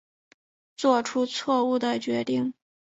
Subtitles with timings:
[0.75, 2.55] 做出错误的决定